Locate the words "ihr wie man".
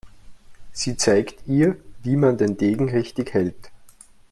1.47-2.35